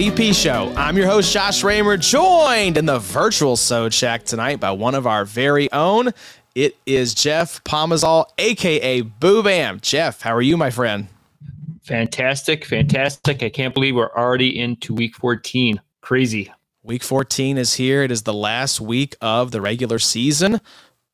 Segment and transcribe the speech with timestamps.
[0.00, 0.72] IDP Show.
[0.78, 5.06] I'm your host, Josh Raymer, joined in the virtual Sode Shack tonight by one of
[5.06, 6.12] our very own.
[6.54, 9.78] It is Jeff Pomazal, aka Boo Bam.
[9.80, 11.08] Jeff, how are you, my friend?
[11.82, 13.42] Fantastic, fantastic.
[13.42, 15.82] I can't believe we're already into week 14.
[16.00, 16.50] Crazy.
[16.82, 18.02] Week 14 is here.
[18.02, 20.62] It is the last week of the regular season.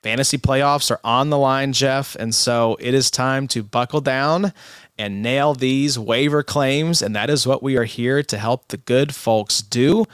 [0.04, 2.14] Fantasy playoffs are on the line, Jeff.
[2.14, 4.52] And so it is time to buckle down
[4.98, 7.02] and nail these waiver claims.
[7.02, 10.06] And that is what we are here to help the good folks do.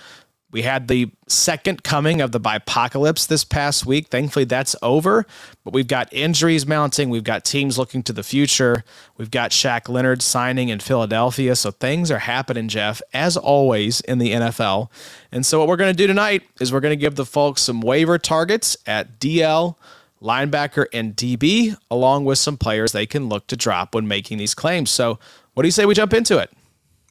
[0.52, 4.08] We had the second coming of the bipocalypse this past week.
[4.08, 5.24] Thankfully, that's over.
[5.64, 7.08] But we've got injuries mounting.
[7.08, 8.84] We've got teams looking to the future.
[9.16, 11.56] We've got Shaq Leonard signing in Philadelphia.
[11.56, 14.90] So things are happening, Jeff, as always in the NFL.
[15.32, 17.62] And so what we're going to do tonight is we're going to give the folks
[17.62, 19.76] some waiver targets at DL,
[20.22, 24.54] linebacker, and DB, along with some players they can look to drop when making these
[24.54, 24.90] claims.
[24.90, 25.18] So
[25.54, 26.50] what do you say we jump into it?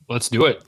[0.09, 0.63] Let's do it.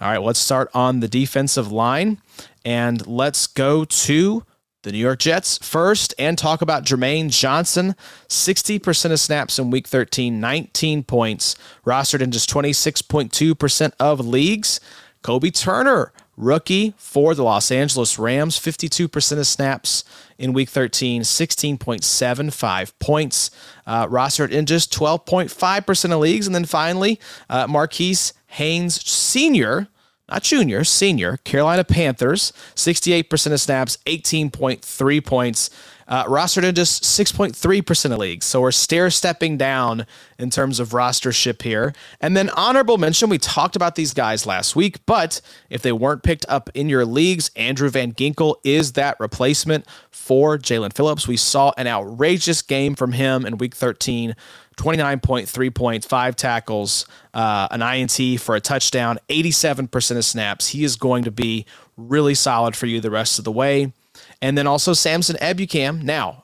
[0.00, 2.20] All right, let's start on the defensive line
[2.64, 4.44] and let's go to
[4.82, 7.94] the New York Jets first and talk about Jermaine Johnson.
[8.28, 11.54] 60% of snaps in week 13, 19 points,
[11.86, 14.80] rostered in just 26.2% of leagues.
[15.22, 20.04] Kobie Turner, rookie for the Los Angeles Rams, 52% of snaps
[20.38, 23.50] in week 13, 16.75 points,
[23.86, 26.46] uh, rostered in just 12.5% of leagues.
[26.46, 29.88] And then finally, uh, Marquis Haynes Sr.,
[30.32, 35.68] not junior, senior, Carolina Panthers, 68% of snaps, 18.3 points,
[36.08, 38.46] uh, rostered in just 6.3% of leagues.
[38.46, 40.06] So we're stair stepping down
[40.38, 41.92] in terms of rostership here.
[42.18, 46.22] And then honorable mention, we talked about these guys last week, but if they weren't
[46.22, 51.28] picked up in your leagues, Andrew Van Ginkel is that replacement for Jaelan Phillips.
[51.28, 54.34] We saw an outrageous game from him in week 13.
[54.76, 60.68] 29.3 points, five tackles, uh, an INT for a touchdown, 87% of snaps.
[60.68, 61.66] He is going to be
[61.96, 63.92] really solid for you the rest of the way.
[64.40, 66.02] And then also Samson Ebukam.
[66.02, 66.41] Now,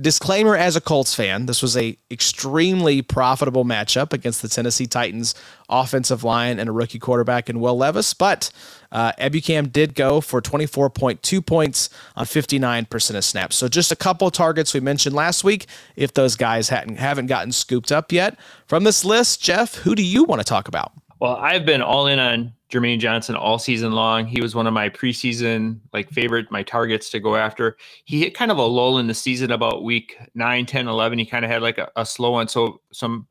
[0.00, 5.34] disclaimer as a Colts fan, this was a extremely profitable matchup against the Tennessee Titans
[5.68, 8.50] offensive line and a rookie quarterback in Will Levis, but
[8.90, 13.56] uh, Ebukam did go for 24.2 points on 59% of snaps.
[13.56, 15.66] So just a couple targets we mentioned last week.
[15.96, 20.02] If those guys hadn't haven't gotten scooped up yet from this list, Jeff, who do
[20.02, 20.92] you want to talk about?
[21.20, 24.26] Well, I've been all in on Jermaine Johnson all season long.
[24.26, 27.76] He was one of my preseason like favorite, my targets to go after.
[28.04, 31.18] He hit kind of a lull in the season about week 9, 10, 11.
[31.18, 32.48] He kind of had like a, a slow one.
[32.48, 33.26] So some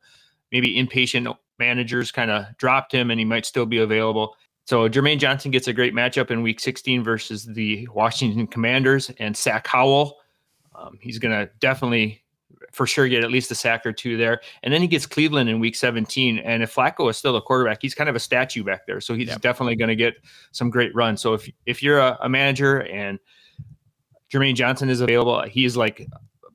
[0.51, 1.28] maybe impatient
[1.60, 4.36] managers kind of dropped him and he might still be available.
[4.66, 9.38] So Jermaine Johnson gets a great matchup in week 16 versus the Washington Commanders and
[9.38, 10.18] Sack Howell.
[10.75, 12.24] Um, he's going to definitely
[12.72, 14.42] for sure get at least a sack or two there.
[14.64, 16.40] And then he gets Cleveland in week 17.
[16.40, 19.02] And if Flacco is still a quarterback, he's kind of a statue back there.
[19.02, 19.42] So he's yep.
[19.42, 20.16] definitely going to get
[20.52, 21.22] some great runs.
[21.22, 23.19] So if, if you're a, a, manager and
[24.31, 26.08] Jermaine Johnson is available, he's like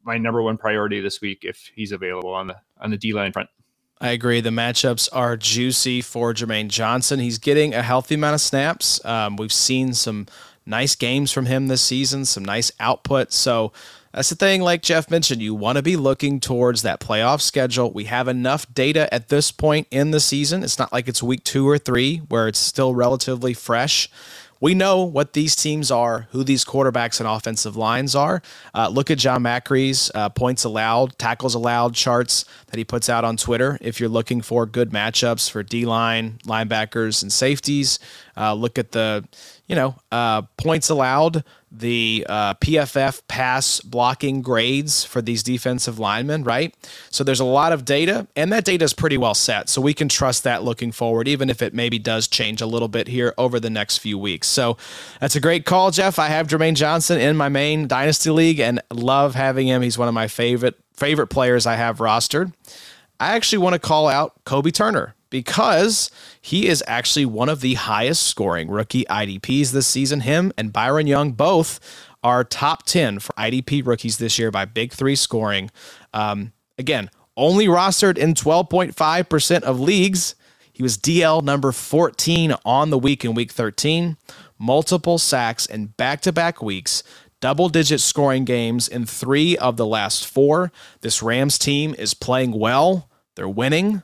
[0.04, 3.32] my number one priority this week if he's available on the on the D line
[3.32, 3.48] front.
[4.00, 4.40] I agree.
[4.40, 7.20] The matchups are juicy for Jermaine Johnson.
[7.20, 9.02] He's getting a healthy amount of snaps.
[9.04, 10.26] Um, we've seen some
[10.66, 13.32] nice games from him this season, some nice output.
[13.32, 13.72] So
[14.12, 17.90] that's the thing, like Jeff mentioned, you want to be looking towards that playoff schedule.
[17.90, 20.62] We have enough data at this point in the season.
[20.62, 24.10] It's not like it's week two or three where it's still relatively fresh.
[24.62, 28.42] We know what these teams are, who these quarterbacks and offensive lines are.
[28.72, 33.24] Uh, look at John Macri's uh, points allowed, tackles allowed charts that he puts out
[33.24, 33.76] on Twitter.
[33.80, 37.98] If you're looking for good matchups for D line, linebackers, and safeties,
[38.36, 39.26] uh, look at the
[39.66, 41.42] you know uh, points allowed
[41.74, 46.74] the uh, PFF pass blocking grades for these defensive linemen, right?
[47.10, 49.70] So there's a lot of data, and that data is pretty well set.
[49.70, 52.88] So we can trust that looking forward, even if it maybe does change a little
[52.88, 54.48] bit here over the next few weeks.
[54.48, 54.76] So
[55.18, 56.18] that's a great call, Jeff.
[56.18, 59.80] I have Jermaine Johnson in my main dynasty league and love having him.
[59.80, 62.52] He's one of my favorite favorite players I have rostered.
[63.18, 66.10] I actually want to call out Kobie Turner because
[66.42, 70.20] he is actually one of the highest scoring rookie IDPs this season.
[70.20, 71.78] Him and Byron Young both
[72.24, 75.70] are top 10 for IDP rookies this year by Big Three scoring.
[76.12, 80.34] Um, again, only rostered in 12.5% of leagues.
[80.72, 84.16] He was DL number 14 on the week in week 13,
[84.58, 87.04] multiple sacks in back to back weeks,
[87.40, 90.72] double digit scoring games in three of the last four.
[91.02, 94.02] This Rams team is playing well, they're winning.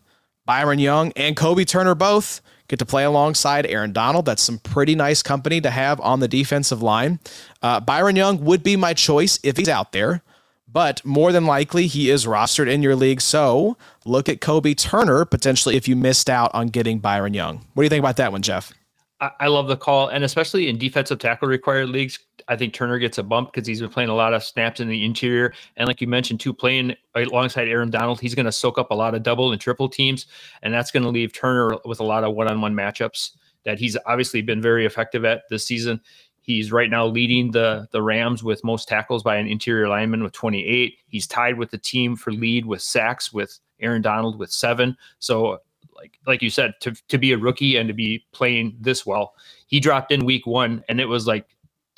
[0.48, 4.24] Byron Young and Kobie Turner both get to play alongside Aaron Donald.
[4.24, 7.20] That's some pretty nice company to have on the defensive line.
[7.60, 10.22] Uh, Byron Young would be my choice if he's out there,
[10.66, 13.20] but more than likely he is rostered in your league.
[13.20, 17.58] So look at Kobie Turner potentially if you missed out on getting Byron Young.
[17.74, 18.72] What do you think about that one, Jeff?
[19.20, 23.18] I love the call, and especially in defensive tackle required leagues, I think Turner gets
[23.18, 25.52] a bump because he's been playing a lot of snaps in the interior.
[25.76, 28.94] And like you mentioned, too, playing alongside Aaron Donald, he's going to soak up a
[28.94, 30.26] lot of double and triple teams.
[30.62, 33.32] And that's going to leave Turner with a lot of one on one matchups
[33.64, 36.00] that he's obviously been very effective at this season.
[36.40, 40.32] He's right now leading the the Rams with most tackles by an interior lineman with
[40.32, 40.96] 28.
[41.08, 44.96] He's tied with the team for lead with sacks with Aaron Donald with seven.
[45.18, 45.58] So
[45.94, 49.34] like like you said, to to be a rookie and to be playing this well,
[49.66, 51.44] he dropped in week one, and it was like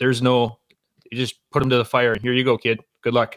[0.01, 0.59] there's no,
[1.11, 2.17] you just put him to the fire.
[2.21, 2.81] Here you go, kid.
[3.03, 3.37] Good luck.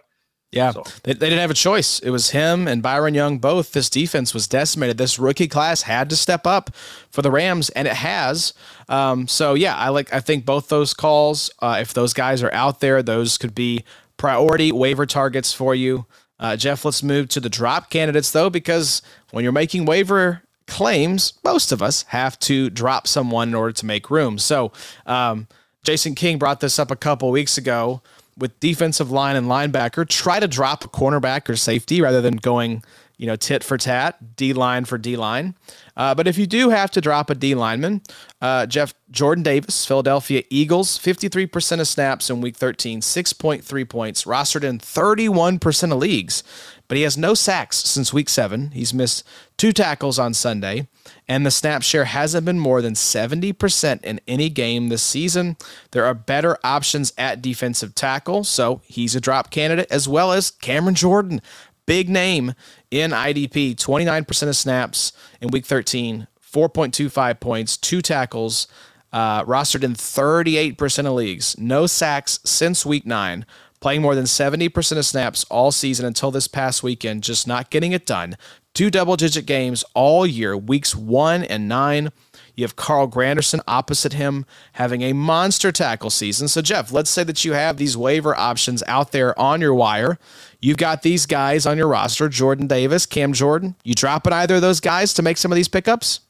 [0.51, 0.83] Yeah, so.
[1.03, 1.99] they, they didn't have a choice.
[1.99, 3.71] It was him and Byron Young both.
[3.71, 4.99] This defense was decimated.
[4.99, 6.69] This rookie class had to step up
[7.09, 8.53] for the Rams, and it has.
[8.87, 10.13] Um, so yeah, I like.
[10.13, 13.83] I think both those calls, uh, if those guys are out there, those could be
[14.17, 16.05] priority waiver targets for you.
[16.39, 19.01] Uh, Jeff, let's move to the drop candidates though, because
[19.31, 23.85] when you're making waiver claims, most of us have to drop someone in order to
[23.87, 24.37] make room.
[24.37, 24.71] So.
[25.07, 25.47] Um,
[25.83, 28.01] Jason King brought this up a couple weeks ago
[28.37, 30.07] with defensive line and linebacker.
[30.07, 32.83] Try to drop a cornerback or safety rather than going,
[33.17, 35.55] you know, tit for tat, D line for D line.
[35.95, 38.01] Uh, but if you do have to drop a D lineman,
[38.41, 44.63] uh, Jeff Jordan Davis, Philadelphia Eagles, 53% of snaps in week 13, 6.3 points, rostered
[44.63, 46.43] in 31% of leagues
[46.93, 48.69] but he has no sacks since week seven.
[48.69, 49.25] He's missed
[49.57, 50.87] two tackles on Sunday,
[51.27, 55.57] and the snap share hasn't been more than 70% in any game this season.
[55.89, 60.51] There are better options at defensive tackle, so he's a drop candidate, as well as
[60.51, 61.41] Cameron Jordan,
[61.87, 62.53] big name
[62.91, 68.67] in IDP, 29% of snaps in week 13, 4.25 points, two tackles.
[69.11, 73.45] Uh, rostered in 38% of leagues, no sacks since week nine,
[73.83, 77.91] playing more than 70% of snaps all season until this past weekend, just not getting
[77.91, 78.37] it done.
[78.73, 82.13] Two double digit games all year, weeks one and nine.
[82.55, 86.47] You have Carl Granderson opposite him having a monster tackle season.
[86.47, 90.17] So, Jeff, let's say that you have these waiver options out there on your wire.
[90.61, 93.75] You've got these guys on your roster Jordan Davis, Cam Jordan.
[93.83, 96.21] You dropping either of those guys to make some of these pickups?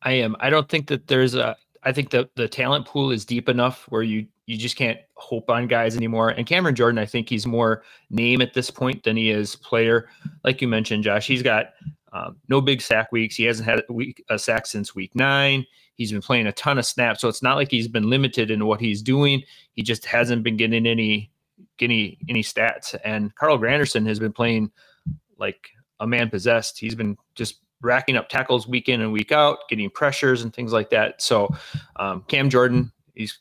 [0.00, 0.36] I am.
[0.40, 1.54] I don't think that there's a.
[1.82, 5.48] I think that the talent pool is deep enough where you you just can't hope
[5.50, 6.30] on guys anymore.
[6.30, 10.08] And Cameron Jordan, I think he's more name at this point than he is player.
[10.44, 11.66] Like you mentioned, Josh, he's got
[12.12, 13.36] um, no big sack weeks.
[13.36, 15.64] He hasn't had a, week, a sack since week nine.
[15.94, 18.66] He's been playing a ton of snaps, so it's not like he's been limited in
[18.66, 19.42] what he's doing.
[19.74, 21.30] He just hasn't been getting any
[21.80, 22.96] any any stats.
[23.04, 24.70] And Carl Granderson has been playing
[25.38, 25.70] like
[26.00, 26.78] a man possessed.
[26.78, 30.72] He's been just racking up tackles week in and week out, getting pressures and things
[30.72, 31.20] like that.
[31.20, 31.48] So
[31.96, 33.38] um, Cam Jordan, he's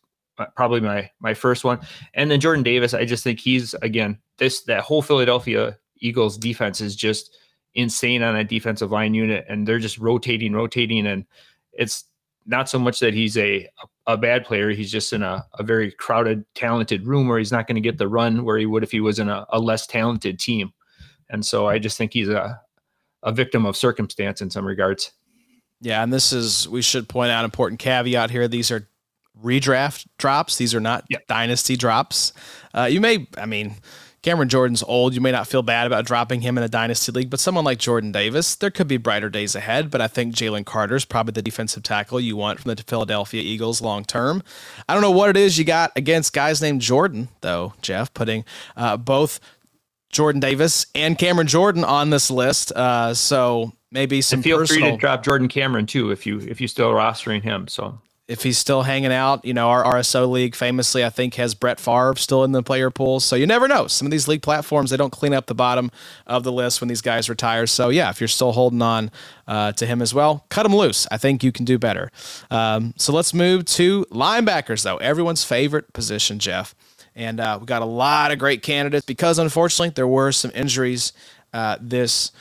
[0.55, 1.79] probably my my first one.
[2.13, 6.81] And then Jordan Davis, I just think he's again this that whole Philadelphia Eagles defense
[6.81, 7.36] is just
[7.74, 11.25] insane on that defensive line unit, and they're just rotating, rotating, and
[11.74, 12.05] it's
[12.45, 13.67] not so much that he's a
[14.07, 14.71] a bad player.
[14.71, 17.98] He's just in a, a very crowded, talented room where he's not going to get
[17.98, 20.74] the run where he would if he was in a, a less talented team.
[21.29, 22.60] And so I just think he's a
[23.24, 25.12] a victim of circumstance in some regards.
[25.79, 28.48] Yeah, and this is we should point out important caveat here.
[28.48, 28.88] These are
[29.40, 30.58] redraft drops.
[30.58, 31.28] These are not yep.
[31.28, 32.34] dynasty drops.
[32.74, 33.76] Uh, you may, I mean,
[34.24, 35.16] Cameron Jordan's old.
[35.16, 37.80] You may not feel bad about dropping him in a dynasty league, but someone like
[37.80, 39.90] Jordan Davis, there could be brighter days ahead.
[39.90, 43.42] But I think Jalen Carter is probably the defensive tackle you want from the Philadelphia
[43.42, 44.44] Eagles long term.
[44.88, 48.46] I don't know what it is you got against guys named Jordan, though, Jeff, putting
[48.78, 49.40] uh, both
[50.12, 52.72] Jordan Davis and Cameron Jordan on this list.
[52.74, 54.90] Uh, so maybe some and feel personal...
[54.90, 57.68] free to drop Jordan Cameron too if you if you still rostering him.
[57.68, 58.00] So
[58.32, 59.44] if he's still hanging out.
[59.44, 62.90] You know, our RSO league famously, I think, has Brett Favre still in the player
[62.90, 63.20] pool.
[63.20, 63.88] So you never know.
[63.88, 65.92] Some of these league platforms, they don't clean up the bottom
[66.26, 67.68] of the list when these guys retire.
[67.68, 69.12] So yeah, if you're still holding on
[69.48, 71.06] uh, to him as well, cut him loose.
[71.12, 72.10] I think you can do better.
[72.50, 74.98] Um, so let's move to linebackers, though.
[74.98, 76.74] Everyone's favorite position, Jeff.
[77.14, 81.12] And uh, we got a lot of great candidates because unfortunately there were some injuries
[81.54, 82.32] uh, this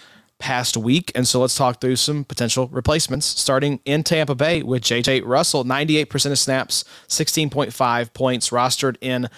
[0.41, 1.13] past week.
[1.15, 5.65] And so let's talk through some potential replacements, starting in Tampa Bay with JJ Russell,
[5.65, 9.29] 98% of snaps, 16.5 points, rostered in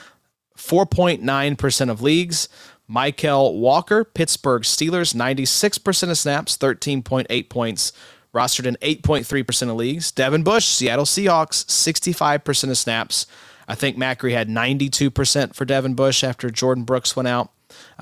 [0.56, 2.48] 4.9% of leagues.
[2.90, 7.92] Mykal Walker, Pittsburgh Steelers, 96% of snaps, 13.8 points,
[8.34, 10.12] rostered in 8.3% of leagues.
[10.12, 13.26] Devin Bush, Seattle Seahawks, 65% of snaps.
[13.66, 17.50] I think Macri had 92% for Devin Bush after Jordyn Brooks went out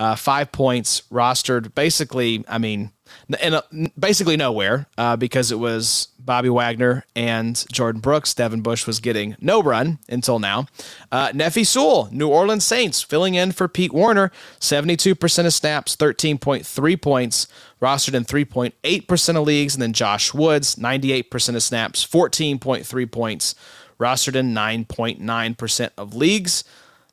[0.00, 2.90] uh, five points, rostered basically, I mean,
[3.38, 3.60] and
[3.98, 8.32] basically nowhere uh, because it was Bobby Wagner and Jordyn Brooks.
[8.32, 10.64] Devin Bush was getting no run until now.
[11.12, 17.02] Uh, Nephi Sewell, New Orleans Saints, filling in for Pete Werner, 72% of snaps, 13.3
[17.02, 17.46] points,
[17.82, 19.74] rostered in 3.8% of leagues.
[19.74, 23.54] And then Josh Woods, 98% of snaps, 14.3 points,
[23.98, 26.64] rostered in 9.9% of leagues.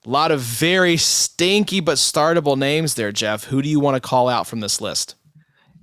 [0.08, 3.44] A lot of very stinky but startable names there, Jeff.
[3.44, 5.16] Who do you want to call out from this list?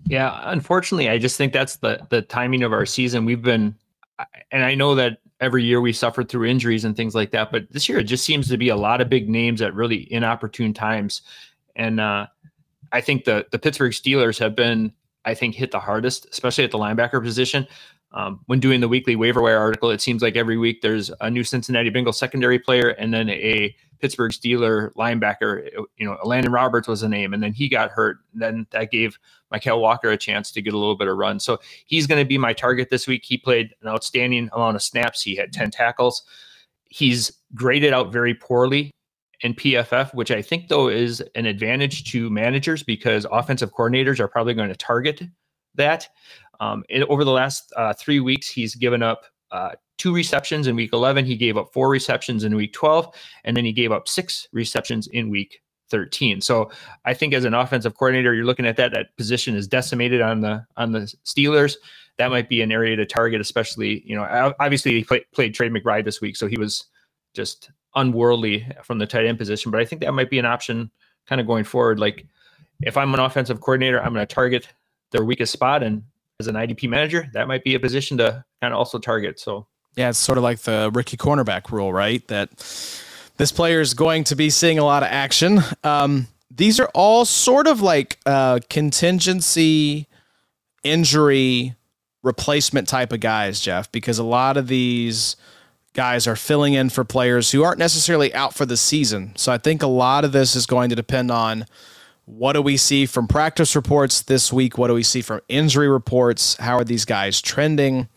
[0.07, 3.27] Yeah, unfortunately, I just think that's the the timing of our season.
[3.27, 3.75] We've been,
[4.51, 7.71] and I know that every year we suffered through injuries and things like that, but
[7.71, 10.73] this year it just seems to be a lot of big names at really inopportune
[10.73, 11.21] times.
[11.77, 12.27] And uh,
[12.93, 14.91] I think the the Pittsburgh Steelers have been,
[15.27, 17.67] I think, hit the hardest, especially at the linebacker position.
[18.13, 21.29] Um, when doing the weekly waiver wire article, it seems like every week there's a
[21.29, 23.75] new Cincinnati Bengals secondary player and then a
[24.05, 25.67] Pittsburgh Steeler linebacker.
[25.97, 28.19] You know, Landon Roberts was a name, and then he got hurt.
[28.35, 29.19] Then that gave
[29.51, 31.41] Mykal Walker a chance to get a little bit of run.
[31.41, 33.25] So he's going to be my target this week.
[33.25, 35.23] He played an outstanding amount of snaps.
[35.23, 36.23] He had 10 tackles.
[36.91, 38.91] He's graded out very poorly
[39.41, 44.29] in PFF, which I think though is an advantage to managers because offensive coordinators are
[44.29, 45.23] probably going to target
[45.77, 46.09] that.
[46.61, 50.93] Um, over the last uh, three weeks, he's given up uh, two receptions in week
[50.93, 51.25] 11.
[51.25, 55.07] He gave up four receptions in week 12, and then he gave up six receptions
[55.09, 55.61] in week
[55.91, 56.41] 13.
[56.41, 56.71] So
[57.05, 58.93] I think as an offensive coordinator, you're looking at that.
[58.93, 61.77] That position is decimated on the on the Steelers.
[62.19, 65.69] That might be an area to target, especially you know obviously he play, played Trey
[65.69, 66.87] McBride this week, so he was
[67.35, 69.71] just unworldly from the tight end position.
[69.71, 70.91] But I think that might be an option
[71.27, 71.99] kind of going forward.
[71.99, 72.27] Like
[72.83, 74.69] if I'm an offensive coordinator, I'm going to target
[75.11, 76.03] their weakest spot and
[76.41, 79.39] as an IDP manager, that might be a position to kind of also target.
[79.39, 82.27] So yeah, it's sort of like the rookie cornerback rule, right?
[82.29, 82.51] That
[83.37, 85.61] this player is going to be seeing a lot of action.
[85.83, 90.07] Um, these are all sort of like uh, contingency
[90.83, 91.75] injury
[92.23, 95.37] replacement type of guys, Jeff, because a lot of these
[95.95, 99.33] guys are filling in for players who aren't necessarily out for the season.
[99.37, 101.67] So I think a lot of this is going to depend on
[102.27, 104.79] what do we see from practice reports this week?
[104.79, 106.57] What do we see from injury reports?
[106.57, 108.09] How are these guys trending?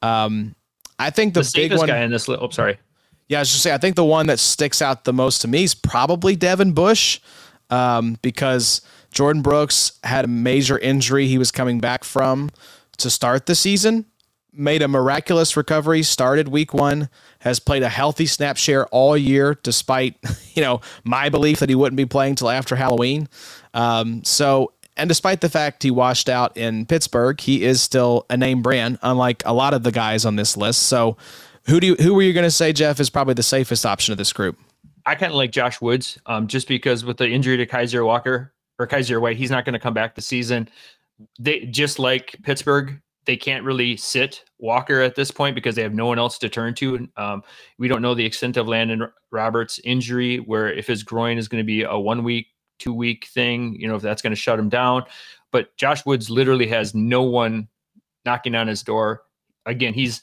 [0.00, 0.54] Um,
[0.98, 2.28] I think the, the big one guy in this.
[2.28, 2.78] Oh, sorry.
[3.28, 5.48] Yeah, I was just say I think the one that sticks out the most to
[5.48, 7.20] me is probably Devin Bush,
[7.70, 8.80] um, because
[9.12, 12.50] Jordyn Brooks had a major injury he was coming back from
[12.98, 14.06] to start the season,
[14.52, 17.08] made a miraculous recovery, started week one,
[17.40, 20.16] has played a healthy snap share all year, despite
[20.54, 23.28] you know my belief that he wouldn't be playing till after Halloween.
[23.74, 28.36] Um, so, and despite the fact he washed out in Pittsburgh, he is still a
[28.36, 30.84] name brand, unlike a lot of the guys on this list.
[30.84, 31.16] So,
[31.66, 34.12] who do you, who were you going to say, Jeff, is probably the safest option
[34.12, 34.58] of this group?
[35.06, 38.52] I kind of like Josh Woods, um, just because with the injury to Kaiser Walker
[38.78, 40.68] or Kyzir White, he's not going to come back this season.
[41.38, 45.94] They just like Pittsburgh, they can't really sit Walker at this point because they have
[45.94, 47.08] no one else to turn to.
[47.16, 47.42] Um,
[47.78, 51.62] we don't know the extent of Landon Roberts' injury, where if his groin is going
[51.62, 52.46] to be a one week,
[52.78, 55.04] two week thing, you know, if that's going to shut him down.
[55.50, 57.68] But Josh Woods literally has no one
[58.24, 59.22] knocking on his door.
[59.66, 60.22] Again, he's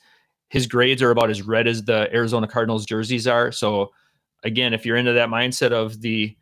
[0.49, 3.51] his grades are about as red as the Arizona Cardinals jerseys are.
[3.51, 3.91] So
[4.43, 6.35] again, if you're into that mindset of the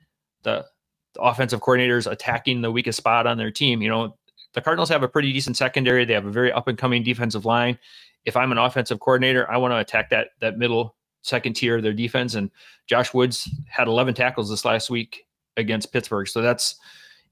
[0.43, 0.65] the,
[1.13, 4.17] the offensive coordinators attacking the weakest spot on their team, you know,
[4.53, 6.05] the Cardinals have a pretty decent secondary.
[6.05, 7.79] They have a very up and coming defensive line.
[8.25, 11.84] If I'm an offensive coordinator, I want to attack that that middle second tier of
[11.84, 12.36] their defense.
[12.36, 12.51] And
[12.86, 15.25] Josh Woods had 11 tackles this last week
[15.57, 16.27] against Pittsburgh.
[16.27, 16.75] So that's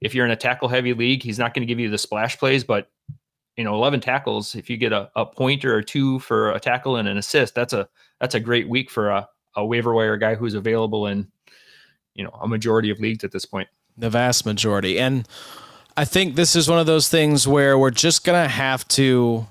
[0.02, 2.38] if you're in a tackle heavy league, he's not going to give you the splash
[2.38, 2.90] plays, but
[3.58, 6.96] you know, 11 tackles, if you get a, a pointer or two for a tackle
[6.96, 7.88] and an assist, that's a
[8.20, 11.28] that's a great week for a, a waiver wire guy who's available in
[12.16, 13.68] you know a majority of leagues at this point.
[13.98, 14.98] The vast majority.
[14.98, 15.28] And
[15.98, 19.48] I think this is one of those things where we're just gonna have to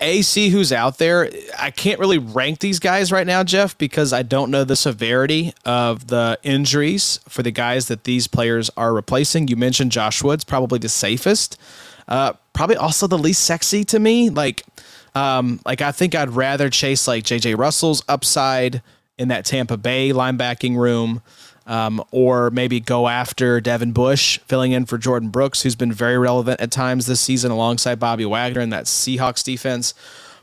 [0.00, 1.30] a see who's out there.
[1.58, 5.52] I can't really rank these guys right now, Jeff, because I don't know the severity
[5.64, 9.48] of the injuries for the guys that these players are replacing.
[9.48, 11.58] You mentioned Josh Woods, probably the safest,
[12.06, 14.30] uh, probably also the least sexy to me.
[14.30, 14.64] Like,
[15.14, 18.82] um, like I think I'd rather chase like JJ Russell's upside
[19.18, 21.22] in that Tampa Bay linebacking room
[21.68, 26.18] um, or maybe go after Devin Bush, filling in for Jordyn Brooks, who's been very
[26.18, 29.92] relevant at times this season alongside Bobby Wagner in that Seahawks defense.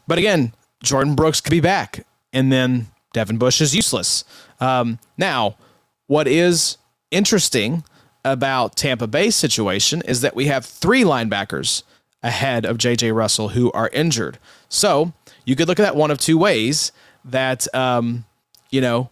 [0.07, 0.53] But again,
[0.83, 4.23] Jordyn Brooks could be back, and then Devin Bush is useless.
[4.59, 5.57] Um, now,
[6.05, 6.77] what is
[7.09, 7.83] interesting
[8.23, 11.81] about Tampa Bay's situation is that we have three linebackers
[12.21, 14.37] ahead of JJ Russell who are injured.
[14.69, 15.13] So
[15.43, 16.91] you could look at that one of two ways
[17.23, 18.25] that, um,
[18.69, 19.09] you know,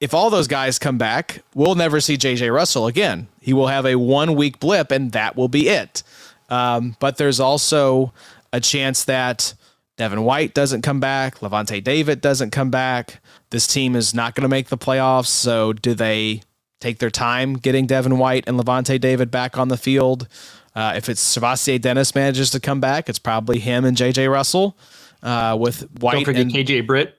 [0.00, 3.28] if all those guys come back, we'll never see JJ Russell again.
[3.40, 6.02] He will have a one week blip, and that will be it.
[6.48, 8.12] Um, but there's also
[8.52, 9.54] a chance that
[9.96, 13.20] Devin White doesn't come back, Lavonte David doesn't come back.
[13.50, 15.28] This team is not going to make the playoffs.
[15.28, 16.42] So, do they
[16.80, 20.28] take their time getting Devin White and Lavonte David back on the field?
[20.74, 24.76] Uh, if it's SirVocea Dennis manages to come back, it's probably him and JJ Russell
[25.22, 26.12] uh, with White.
[26.12, 27.16] Don't forget and, KJ Britt.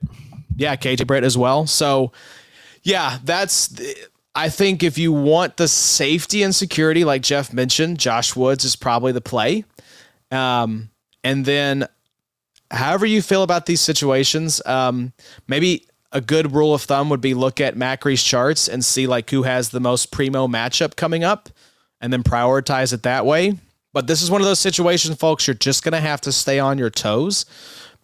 [0.55, 1.65] Yeah, KJ Britt as well.
[1.65, 2.11] So
[2.87, 3.75] yeah, that's.
[4.33, 8.77] I think if you want the safety and security, like Jeff mentioned, Josh Woods is
[8.77, 9.65] probably the play.
[10.31, 10.89] Um,
[11.21, 11.85] and then,
[12.71, 15.11] however you feel about these situations, um,
[15.49, 19.29] maybe a good rule of thumb would be look at Macri's charts and see like
[19.31, 21.49] who has the most primo matchup coming up,
[21.99, 23.57] and then prioritize it that way.
[23.91, 25.45] But this is one of those situations, folks.
[25.45, 27.45] You're just gonna have to stay on your toes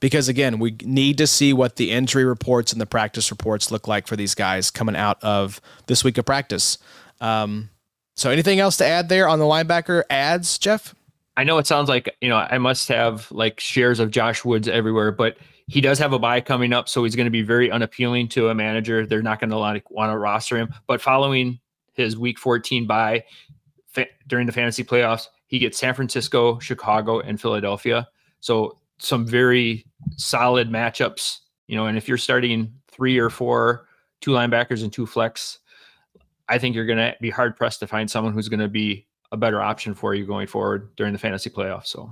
[0.03, 3.87] because again, we need to see what the injury reports and the practice reports look
[3.87, 6.77] like for these guys coming out of this week of practice.
[7.21, 7.69] Um,
[8.13, 10.93] so, anything else to add there on the linebacker ads, Jeff?
[11.37, 14.67] I know it sounds like you know I must have like shares of Josh Woods
[14.67, 15.37] everywhere, but
[15.67, 18.49] he does have a bye coming up, so he's going to be very unappealing to
[18.49, 19.05] a manager.
[19.05, 20.73] They're not going to want to roster him.
[20.85, 21.61] But following
[21.93, 23.23] his Week 14 bye
[23.87, 28.09] fa- during the fantasy playoffs, he gets San Francisco, Chicago, and Philadelphia.
[28.41, 29.85] So some very
[30.15, 33.87] solid matchups, you know, and if you're starting three or four,
[34.21, 35.59] two linebackers and two flex,
[36.47, 39.05] I think you're going to be hard pressed to find someone who's going to be
[39.31, 41.87] a better option for you going forward during the fantasy playoffs.
[41.87, 42.11] So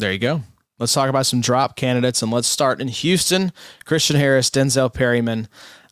[0.00, 0.40] There you go.
[0.78, 3.52] Let's talk about some drop candidates and let's start in Houston.
[3.84, 5.46] Christian Harris, Denzel Perryman.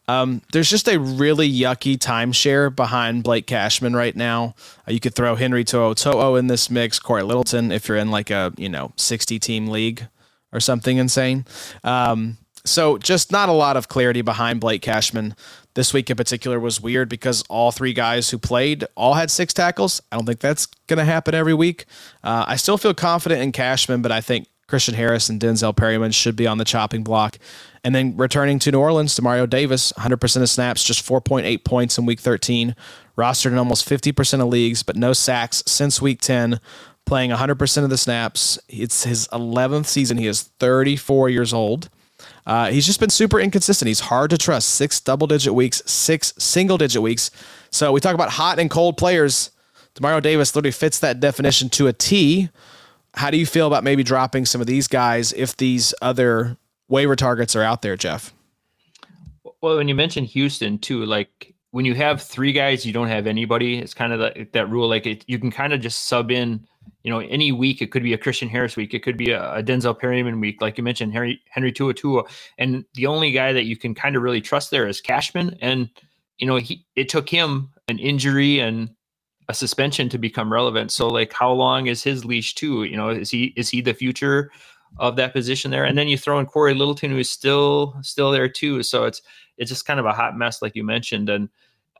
[0.08, 4.54] Um, there's just a really yucky timeshare behind Blake Cashman right now.
[4.88, 8.30] Uh, you could throw Henry To'oTo'o in this mix, Cory Littleton if you're in like
[8.30, 10.08] a you know 60 team league
[10.54, 11.44] or something insane.
[11.84, 15.36] Um, so just not a lot of clarity behind Blake Cashman.
[15.78, 19.54] This week in particular was weird because all three guys who played all had six
[19.54, 20.02] tackles.
[20.10, 21.84] I don't think that's going to happen every week.
[22.24, 26.10] Uh, I still feel confident in Cashman, but I think Christian Harris and Denzel Perryman
[26.10, 27.38] should be on the chopping block.
[27.84, 32.06] And then returning to New Orleans, Demario Davis, 100% of snaps, just 4.8 points in
[32.06, 32.74] week 13,
[33.16, 36.58] rostered in almost 50% of leagues, but no sacks since week 10,
[37.06, 38.58] playing 100% of the snaps.
[38.68, 40.18] It's his 11th season.
[40.18, 41.88] He is 34 years old.
[42.48, 43.86] Uh, he's just been super inconsistent.
[43.88, 44.70] He's hard to trust.
[44.70, 47.30] Six double digit weeks, six single digit weeks.
[47.70, 49.50] So we talk about hot and cold players.
[49.94, 52.48] Demario Davis literally fits that definition to a T.
[53.14, 56.56] How do you feel about maybe dropping some of these guys if these other
[56.88, 58.32] waiver targets are out there, Jeff?
[59.60, 63.26] Well, when you mention Houston too, like when you have three guys, you don't have
[63.26, 63.76] anybody.
[63.76, 64.88] It's kind of that rule.
[64.88, 66.66] Like it, you can kind of just sub in
[67.02, 69.54] you know, any week it could be a Christian Harris week, it could be a,
[69.54, 73.64] a Denzel Perryman week, like you mentioned, Henry Henry To'oTo'o, and the only guy that
[73.64, 75.88] you can kind of really trust there is Cashman, and
[76.38, 78.90] you know, he it took him an injury and
[79.48, 80.92] a suspension to become relevant.
[80.92, 82.84] So, like, how long is his leash too?
[82.84, 84.50] You know, is he is he the future
[84.98, 85.84] of that position there?
[85.84, 88.82] And then you throw in Cory Littleton, who is still still there too.
[88.82, 89.22] So it's
[89.56, 91.48] it's just kind of a hot mess, like you mentioned, and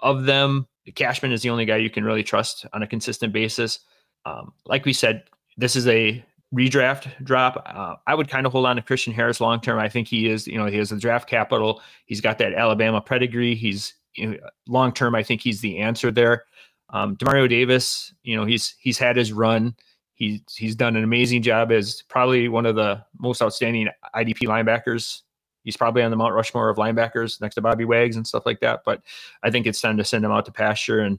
[0.02, 3.80] of them Cashman is the only guy you can really trust on a consistent basis.
[4.24, 5.24] Um, like we said,
[5.56, 7.62] this is a redraft drop.
[7.66, 9.78] Uh, I would kind of hold on to Christian Harris long term.
[9.78, 11.82] I think he is, you know, he has the draft capital.
[12.06, 13.54] He's got that Alabama pedigree.
[13.54, 15.14] He's you know, long term.
[15.14, 16.44] I think he's the answer there.
[16.90, 19.74] Um, Demario Davis, you know, he's he's had his run.
[20.14, 25.22] He's he's done an amazing job as probably one of the most outstanding IDP linebackers.
[25.64, 28.60] He's probably on the Mount Rushmore of linebackers next to Bobby Wags and stuff like
[28.60, 28.80] that.
[28.86, 29.02] But
[29.42, 31.18] I think it's time to send him out to pasture, and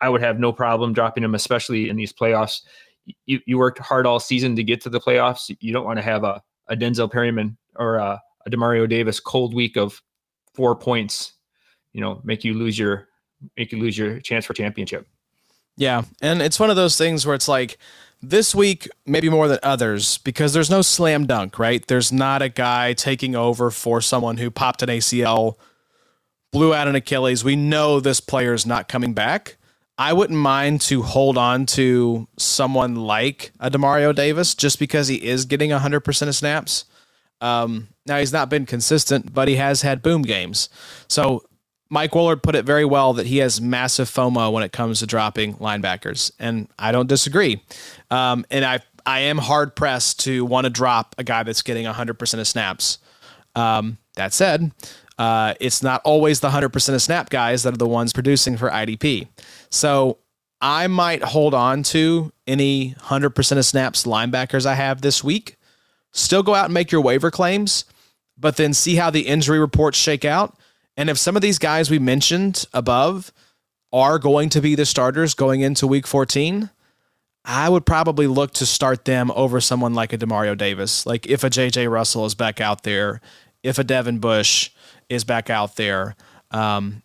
[0.00, 2.60] I would have no problem dropping him, especially in these playoffs
[3.26, 5.54] you, you worked hard all season to get to the playoffs.
[5.60, 9.54] You don't want to have a, a Denzel Perryman or a, a Demario Davis cold
[9.54, 10.02] week of
[10.54, 11.32] four points,
[11.92, 13.08] you know, make you lose your
[13.56, 15.06] make you lose your chance for championship.
[15.76, 17.78] Yeah, and it's one of those things where it's like
[18.20, 21.86] this week maybe more than others because there's no slam dunk, right?
[21.86, 25.54] There's not a guy taking over for someone who popped an ACL,
[26.50, 27.44] blew out an Achilles.
[27.44, 29.57] We know this player is not coming back.
[29.98, 35.16] I wouldn't mind to hold on to someone like a Demario Davis just because he
[35.16, 36.84] is getting 100% of snaps.
[37.40, 40.68] Um, now, he's not been consistent, but he has had boom games.
[41.08, 41.42] So,
[41.90, 45.06] Mike Woolard put it very well that he has massive FOMO when it comes to
[45.06, 47.62] dropping linebackers, and I don't disagree.
[48.10, 51.86] Um, and I, I am hard pressed to want to drop a guy that's getting
[51.86, 52.98] 100% of snaps.
[53.54, 54.70] Um, that said,
[55.18, 58.68] uh, it's not always the 100% of snap guys that are the ones producing for
[58.70, 59.28] IDP.
[59.70, 60.18] So
[60.60, 65.56] I might hold on to any 100% of snaps linebackers I have this week.
[66.12, 67.84] Still go out and make your waiver claims,
[68.36, 70.56] but then see how the injury reports shake out.
[70.96, 73.32] And if some of these guys we mentioned above
[73.92, 76.70] are going to be the starters going into week 14,
[77.44, 81.06] I would probably look to start them over someone like a Demario Davis.
[81.06, 83.20] Like if a JJ Russell is back out there,
[83.62, 84.70] if a Devin Bush
[85.08, 86.16] is back out there,
[86.50, 87.02] um,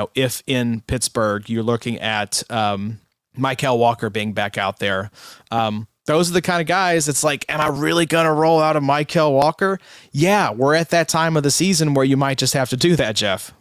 [0.00, 3.00] know, if in Pittsburgh you're looking at um,
[3.36, 5.10] Mykal Walker being back out there,
[5.50, 8.58] um, those are the kind of guys it's like, am I really going to roll
[8.60, 9.78] out a Mykal Walker?
[10.12, 12.96] Yeah, we're at that time of the season where you might just have to do
[12.96, 13.52] that, Jeff.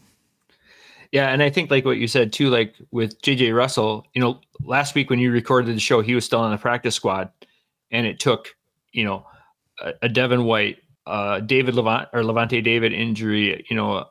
[1.12, 4.40] Yeah, and I think like what you said too, like with JJ Russell, you know,
[4.64, 7.32] last week when you recorded the show, he was still on the practice squad,
[7.92, 8.56] and it took,
[8.92, 9.26] you know,
[9.82, 14.06] a, a Devin White, uh, David Levant or Lavonte David injury, you know,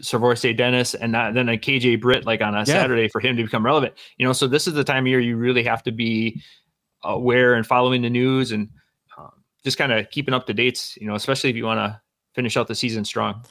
[0.00, 2.64] SirVocea Dennis and not, then a KJ Britt like on a yeah.
[2.64, 3.94] Saturday for him to become relevant.
[4.18, 6.42] You know, so this is the time of year you really have to be
[7.02, 8.68] aware and following the news and
[9.16, 9.30] um,
[9.64, 10.96] just kind of keeping up to dates.
[11.00, 12.00] You know, especially if you want to
[12.34, 13.42] finish out the season strong.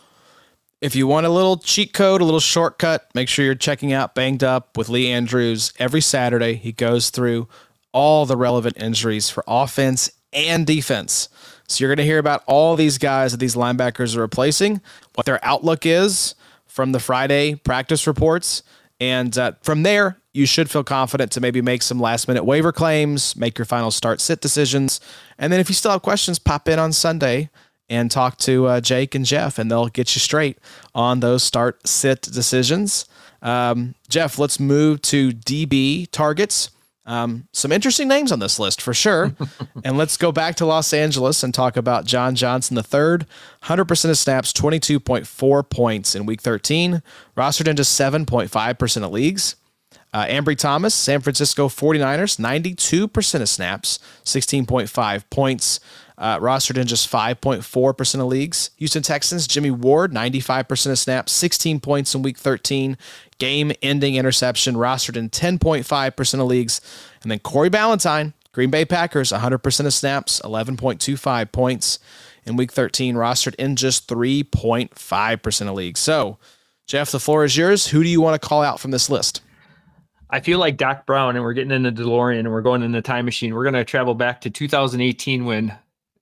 [0.81, 4.15] If you want a little cheat code, a little shortcut, make sure you're checking out
[4.15, 6.55] Banged Up with Lee Andrews every Saturday.
[6.55, 7.49] He goes through
[7.91, 11.27] all the relevant injuries for offense and defense.
[11.69, 14.81] So you're going to hear about all these guys that these linebackers are replacing,
[15.13, 18.63] what their outlook is from the Friday practice reports.
[18.99, 22.71] And uh, from there, you should feel confident to maybe make some last minute waiver
[22.71, 24.99] claims, make your final start sit decisions.
[25.37, 27.49] And then if you still have questions, pop in on Sunday
[27.89, 30.59] and talk to uh, Jake and Jeff, and they'll get you straight
[30.93, 33.05] on those start sit decisions.
[33.41, 36.71] Um, Jeff, let's move to DB targets.
[37.09, 39.33] Um, some interesting names on this list for sure.
[39.83, 43.25] and let's go back to Los Angeles and talk about John Johnson the third.
[43.63, 47.01] 100% of snaps, 22.4 points in week 13,
[47.35, 49.55] rostered into 7.5% of leagues.
[50.13, 55.79] Uh, Ambry Thomas, San Francisco 49ers, 92% of snaps, 16.5 points,
[56.19, 58.69] uh, rostered in just 5.4% of leagues.
[58.77, 62.97] Houston Texans, Jimmy Ward, 95% of snaps, 16 points in week 13
[63.39, 66.81] game ending interception, rostered in 10.5% of leagues.
[67.21, 71.99] And then Corey Ballentine, Green Bay Packers, 100% of snaps, 11.25 points
[72.45, 75.99] in week 13, rostered in just 3.5% of leagues.
[75.99, 76.37] So,
[76.87, 77.87] Jeff, the floor is yours.
[77.87, 79.41] Who do you want to call out from this list?
[80.31, 82.91] I feel like Doc Brown, and we're getting in the DeLorean and we're going in
[82.91, 83.53] the time machine.
[83.53, 85.75] We're going to travel back to 2018 when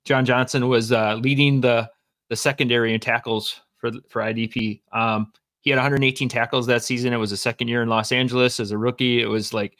[0.05, 1.89] John Johnson was uh, leading the
[2.29, 4.81] the secondary in tackles for for IDP.
[4.93, 5.31] Um,
[5.67, 7.11] he had 118 tackles that season.
[7.11, 9.21] It was a second year in Los Angeles as a rookie.
[9.21, 9.77] It was like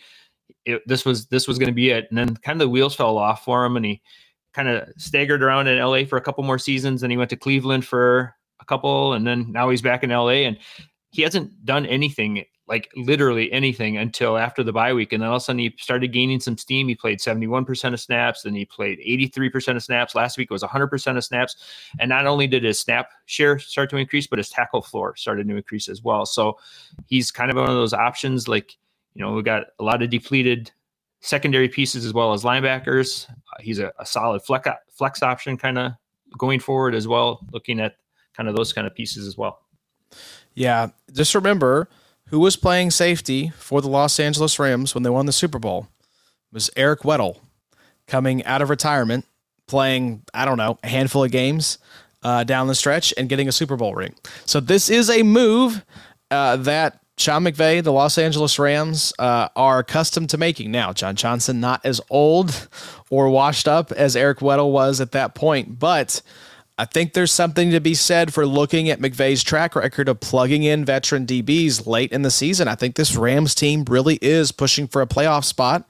[0.65, 2.07] it, this was this was going to be it.
[2.09, 4.01] And then kind of the wheels fell off for him, and he
[4.51, 7.03] kind of staggered around in LA for a couple more seasons.
[7.03, 10.43] And he went to Cleveland for a couple, and then now he's back in LA,
[10.43, 10.57] and
[11.11, 15.13] he hasn't done anything like literally anything until after the bye week.
[15.13, 16.87] And then all of a sudden he started gaining some steam.
[16.87, 20.15] He played 71% of snaps, then he played 83% of snaps.
[20.15, 21.55] Last week it was 100% of snaps.
[21.99, 25.47] And not only did his snap share start to increase, but his tackle floor started
[25.47, 26.25] to increase as well.
[26.25, 26.57] So
[27.05, 28.75] he's kind of one of those options like,
[29.13, 30.71] you know, we got a lot of depleted
[31.21, 33.29] secondary pieces as well as linebackers.
[33.29, 35.93] Uh, he's a, a solid flex, flex option kind of
[36.37, 37.95] going forward as well, looking at
[38.35, 39.61] kind of those kind of pieces as well.
[40.53, 40.89] Yeah.
[41.13, 41.89] Just remember,
[42.27, 45.87] who was playing safety for the Los Angeles Rams when they won the Super Bowl
[46.51, 47.39] was Eric Weddle
[48.07, 49.25] coming out of retirement,
[49.67, 51.77] playing, I don't know, a handful of games
[52.23, 54.15] uh, down the stretch and getting a Super Bowl ring.
[54.45, 55.85] So this is a move
[56.31, 60.93] uh, that Sean McVay, the Los Angeles Rams, uh, are accustomed to making now.
[60.93, 62.67] John Johnson, not as old
[63.09, 66.21] or washed up as Eric Weddle was at that point, but
[66.79, 70.61] I think there's something to be said for looking at McVay's track record of plugging
[70.61, 72.67] in veteran DBs late in the season.
[72.67, 75.89] I think this Rams team really is pushing for a playoff spot.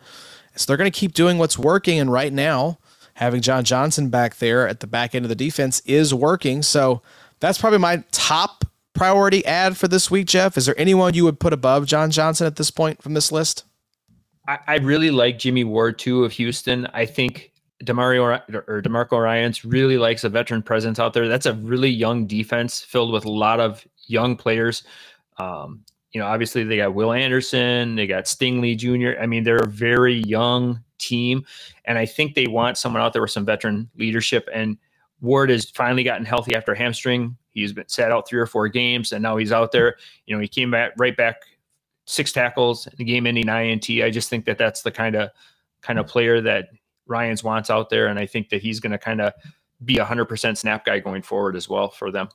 [0.55, 1.99] So they're going to keep doing what's working.
[1.99, 2.79] And right now,
[3.15, 6.61] having John Johnson back there at the back end of the defense is working.
[6.63, 7.01] So
[7.41, 10.57] that's probably my top priority ad for this week, Jeff.
[10.57, 13.65] Is there anyone you would put above John Johnson at this point from this list?
[14.47, 16.87] I, I really like Jimmy Ward too of Houston.
[16.93, 17.51] I think
[17.83, 21.27] Demario or Demarco Ryans really likes a veteran presence out there.
[21.27, 24.83] That's a really young defense filled with a lot of young players.
[25.37, 29.21] Um, you know, obviously they got Will Anderson, they got Stingley Jr.
[29.21, 31.45] I mean, they're a very young team,
[31.85, 34.49] and I think they want someone out there with some veteran leadership.
[34.51, 34.77] And
[35.21, 37.37] Ward has finally gotten healthy after a hamstring.
[37.51, 39.97] He's been sat out three or four games, and now he's out there.
[40.25, 41.41] You know, he came back right back,
[42.05, 43.89] six tackles, in the game-ending INT.
[44.03, 45.29] I just think that that's the kind of
[45.81, 46.69] kind of player that
[47.07, 49.33] Ryans wants out there, and I think that he's going to kind of
[49.83, 52.29] be a hundred percent snap guy going forward as well for them.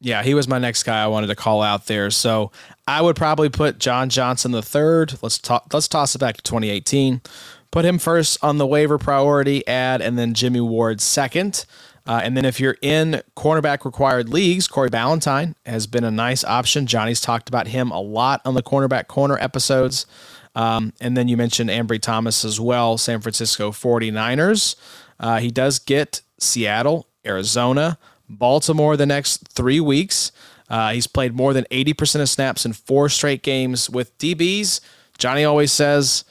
[0.00, 2.10] Yeah, he was my next guy I wanted to call out there.
[2.10, 2.52] So
[2.86, 5.14] I would probably put John Johnson the third.
[5.22, 5.72] Let's talk.
[5.72, 7.22] Let's toss it back to 2018.
[7.70, 11.64] Put him first on the waiver priority ad, and then Jimmy Ward second.
[12.06, 16.44] Uh, and then if you're in cornerback required leagues, Corey Ballentine has been a nice
[16.44, 16.86] option.
[16.86, 20.06] Johnny's talked about him a lot on the cornerback corner episodes.
[20.54, 24.76] Um, and then you mentioned Ambry Thomas as well, San Francisco 49ers.
[25.18, 30.32] Uh, he does get Seattle, Arizona, Baltimore the next three weeks.
[30.68, 34.80] Uh, he's played more than 80% of snaps in four straight games with DBs.
[35.18, 36.24] Johnny always says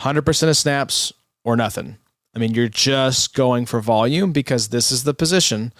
[0.00, 1.12] 100% of snaps
[1.44, 1.96] or nothing.
[2.34, 5.72] I mean, you're just going for volume because this is the position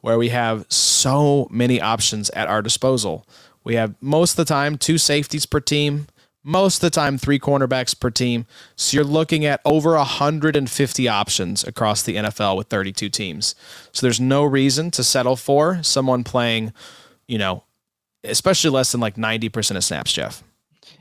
[0.00, 3.26] where we have so many options at our disposal.
[3.64, 6.06] We have most of the time two safeties per team
[6.42, 8.46] most of the time three cornerbacks per team.
[8.76, 13.54] So you're looking at over 150 options across the NFL with 32 teams.
[13.92, 16.72] So there's no reason to settle for someone playing,
[17.28, 17.64] you know,
[18.24, 20.42] especially less than like 90% of snaps, Jeff.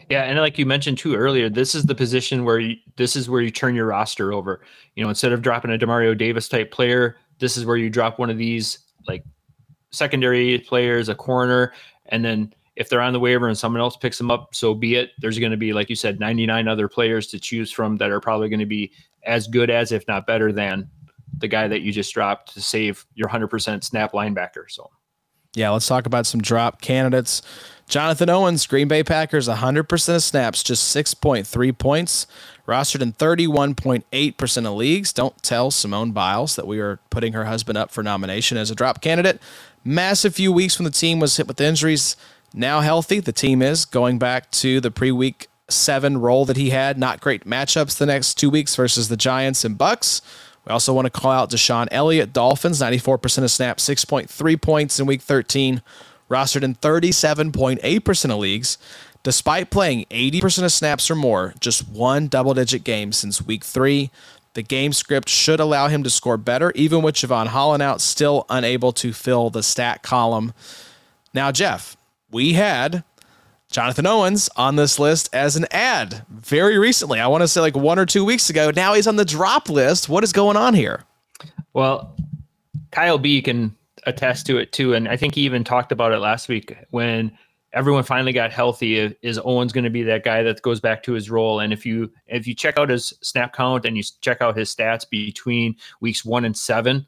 [0.10, 3.30] Yeah, and like you mentioned too earlier, this is the position where you, this is
[3.30, 4.62] where you turn your roster over.
[4.95, 8.17] You know, instead of dropping a Demario Davis type player, this is where you drop
[8.17, 9.23] one of these like
[9.91, 11.73] secondary players, a corner,
[12.08, 14.96] and then if they're on the waiver and someone else picks them up, so be
[14.96, 15.12] it.
[15.20, 18.22] There's going to be, like you said, 99 other players to choose from that are
[18.22, 20.89] probably going to be as good as, if not better than,
[21.38, 24.63] the guy that you just dropped to save your 100% snap linebacker.
[24.70, 24.89] So,
[25.54, 27.42] yeah, let's talk about some drop candidates.
[27.89, 32.28] Jonathan Owens, Green Bay Packers, 100% of snaps, just 6.3 points,
[32.65, 35.12] rostered in 31.8% of leagues.
[35.12, 38.76] Don't tell Simone Biles that we are putting her husband up for nomination as a
[38.76, 39.42] drop candidate.
[39.84, 42.15] Massive few weeks when the team was hit with injuries
[42.54, 43.20] now healthy.
[43.20, 46.98] The team is going back to the pre week seven role that he had.
[46.98, 50.22] Not great matchups the next two weeks versus the Giants and Bucs.
[50.66, 55.06] We also want to call out DeShon Elliott, Dolphins, 94% of snaps, 6.3 points in
[55.06, 55.82] week 13,
[56.30, 58.78] rostered in 37.8% of leagues.
[59.24, 64.12] Despite playing 80% of snaps or more, just one double digit game since week three.
[64.54, 68.46] The game script should allow him to score better, even with Jevon Holland out, still
[68.50, 70.54] unable to fill the stat column.
[71.34, 71.96] Now, Jeff,
[72.32, 73.04] we had
[73.72, 77.20] Jonathan Owens on this list as an ad very recently.
[77.20, 78.72] I want to say like one or two weeks ago.
[78.72, 80.10] Now he's on the drop list.
[80.10, 81.04] What is going on here?
[81.74, 82.15] Well,
[82.92, 84.94] Kyle B can attest to it too.
[84.94, 87.32] And I think he even talked about it last week when
[87.74, 89.15] everyone finally got healthy.
[89.22, 91.60] Is Owens going to be that guy that goes back to his role?
[91.60, 94.74] And if you if you check out his snap count and you check out his
[94.74, 97.06] stats between weeks one and seven,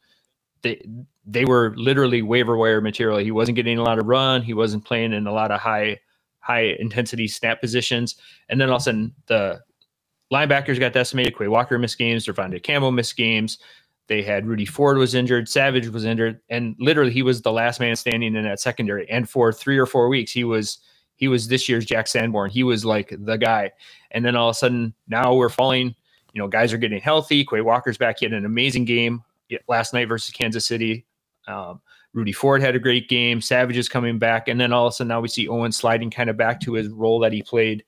[0.62, 0.86] they
[1.26, 3.20] they were literally waiver wire material.
[3.20, 4.42] He wasn't getting a lot of run.
[4.42, 6.00] He wasn't playing in a lot of high
[6.40, 8.16] high intensity snap positions.
[8.50, 9.62] And then all of a sudden the
[10.34, 11.38] linebackers got decimated.
[11.38, 12.26] Quay Walker missed games.
[12.26, 13.60] De'Vondre Campbell missed games.
[14.08, 15.48] They had Rudy Ford was injured.
[15.48, 19.10] Savage was injured, and literally he was the last man standing in that secondary.
[19.10, 20.80] And for three or four weeks, he was
[21.16, 22.50] he was this year's Jack Sanborn.
[22.50, 23.72] He was like the guy.
[24.10, 25.96] And then all of a sudden, now we're falling.
[26.34, 27.46] You know, guys are getting healthy.
[27.46, 28.20] Quay Walker's back.
[28.20, 29.24] He had an amazing game
[29.68, 31.06] last night versus Kansas City.
[31.48, 31.82] Um,
[32.14, 33.42] Rudy Ford had a great game.
[33.42, 36.12] Savage is coming back, and then all of a sudden now we see Owen sliding
[36.12, 37.84] kind of back to his role that he played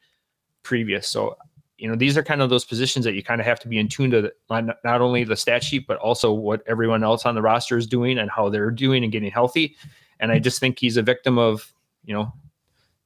[0.64, 1.08] previous.
[1.08, 1.38] So,
[1.78, 3.78] you know, these are kind of those positions that you kind of have to be
[3.78, 7.36] in tune to the, not only the stat sheet but also what everyone else on
[7.36, 9.76] the roster is doing and how they're doing and getting healthy.
[10.22, 11.74] And I just think he's a victim of,
[12.06, 12.32] you know,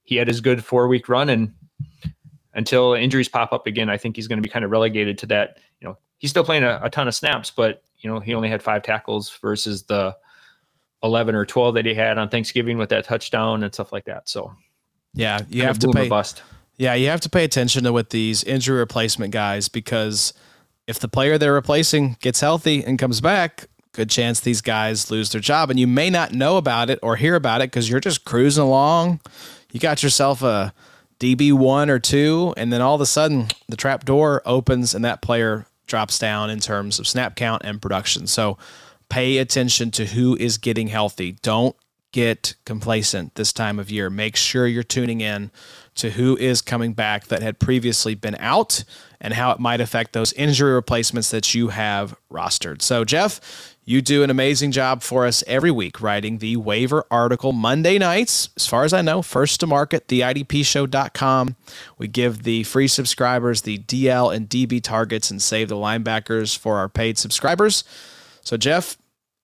[0.04, 1.54] he had his good four week run, and
[2.54, 5.26] until injuries pop up again, I think he's going to be kind of relegated to
[5.28, 5.58] that.
[5.82, 8.50] You know, he's still playing a, a ton of snaps, but you know he only
[8.50, 10.16] had five tackles versus the
[11.04, 14.28] 11 or 12 that he had on Thanksgiving with that touchdown and stuff like that.
[14.30, 14.54] So,
[15.14, 16.42] yeah, you have to pay bust.
[16.78, 20.34] Yeah, you have to pay attention to with these injury replacement guys because
[20.86, 25.32] if the player they're replacing gets healthy and comes back, good chance these guys lose
[25.32, 28.00] their job and you may not know about it or hear about it because you're
[28.00, 29.20] just cruising along.
[29.72, 30.72] You got yourself a
[31.20, 35.24] DB1 or 2 and then all of a sudden the trap door opens and that
[35.24, 38.28] player drops down in terms of snap count and production.
[38.28, 38.58] So,
[39.10, 41.34] pay attention to who is getting healthy.
[41.42, 41.76] Don't
[42.12, 44.10] get complacent this time of year.
[44.10, 45.52] Make sure you're tuning in
[45.96, 48.84] to who is coming back that had previously been out
[49.20, 52.82] and how it might affect those injury replacements that you have rostered.
[52.82, 57.52] So, Jeff, you do an amazing job for us every week writing the waiver article
[57.52, 58.50] Monday nights.
[58.56, 61.56] As far as I know, first to market, theidpshow.com.
[61.98, 66.78] We give the free subscribers the DL and DB targets and save the linebackers for
[66.78, 67.84] our paid subscribers.
[68.48, 68.98] So, Jeff,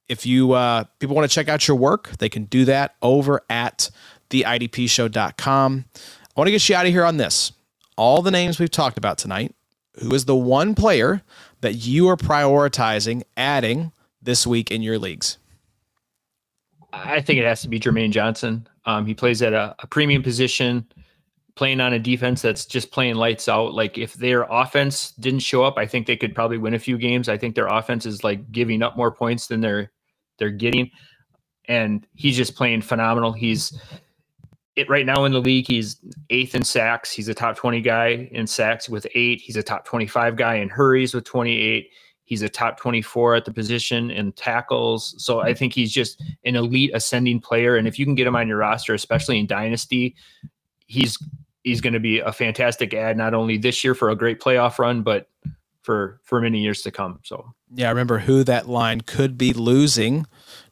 [0.08, 3.42] if you uh, people want to check out your work, they can do that over
[3.50, 3.90] at
[4.30, 5.86] theidpshow.com.
[5.94, 7.52] I want to get you out of here on this.
[7.98, 9.54] All the names we've talked about tonight,
[10.02, 11.22] who is the one player
[11.60, 15.38] that you are prioritizing adding this week in your leagues?
[16.94, 18.66] I think it has to be Jermaine Johnson.
[18.86, 20.88] Um, he plays at a, a premium position
[21.56, 23.74] playing on a defense that's just playing lights out.
[23.74, 26.98] Like if their offense didn't show up, I think they could probably win a few
[26.98, 27.30] games.
[27.30, 29.92] I think their offense is like giving up more points than they're
[30.40, 30.90] they're getting.
[31.66, 33.32] And he's just playing phenomenal.
[33.32, 33.80] He's
[34.76, 35.68] it right now in the league.
[35.68, 35.98] He's
[36.32, 37.12] eighth in sacks.
[37.12, 39.40] He's a top 20 guy in sacks with eight.
[39.40, 41.90] He's a top 25 guy in hurries with 28.
[42.26, 45.14] He's a top 24 at the position in tackles.
[45.24, 47.76] So I think he's just an elite ascending player.
[47.76, 50.16] And if you can get him on your roster, especially in Dynasty,
[50.88, 51.18] he's
[51.64, 54.80] he's going to be a fantastic ad not only this year for a great playoff
[54.80, 55.30] run, but
[55.82, 57.20] for for many years to come.
[57.24, 60.26] So yeah, I remember who that line could be losing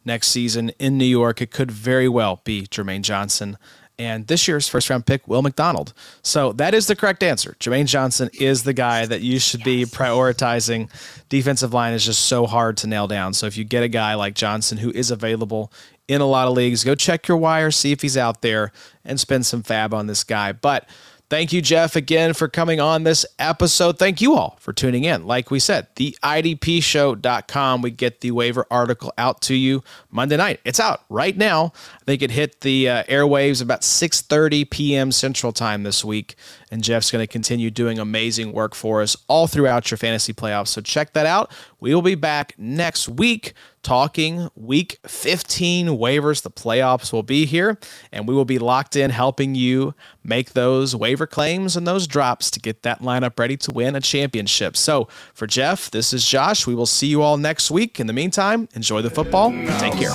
[0.05, 1.41] next season in New York.
[1.41, 3.57] It could very well be Jermaine Johnson.
[3.99, 5.93] And this year's first round pick, Will McDonald.
[6.23, 7.55] So that is the correct answer.
[7.59, 10.89] Jermaine Johnson is the guy that you should be prioritizing.
[11.29, 13.33] Defensive line is just so hard to nail down.
[13.33, 15.71] So if you get a guy like Johnson who is available
[16.07, 16.83] in a lot of leagues.
[16.83, 18.71] Go check your wire, see if he's out there,
[19.05, 20.51] and spend some FAAB on this guy.
[20.51, 20.87] But
[21.31, 23.97] Thank you, Jeff, again for coming on this episode.
[23.97, 25.25] Thank you all for tuning in.
[25.25, 27.81] Like we said, the IDPshow.com.
[27.81, 30.59] We get the waiver article out to you Monday night.
[30.65, 31.71] It's out right now.
[32.01, 35.13] I think it hit the uh, airwaves about 6:30 p.m.
[35.13, 36.35] Central Time this week,
[36.69, 40.67] and Jeff's going to continue doing amazing work for us all throughout your fantasy playoffs.
[40.67, 41.49] So check that out.
[41.79, 46.41] We will be back next week talking week 15 waivers.
[46.41, 47.77] The playoffs will be here,
[48.11, 52.51] and we will be locked in helping you make those waiver claims and those drops
[52.51, 54.77] to get that lineup ready to win a championship.
[54.77, 56.67] So for Jeff, this is Josh.
[56.67, 57.99] We will see you all next week.
[57.99, 59.51] In the meantime, enjoy the football.
[59.79, 60.11] Take care.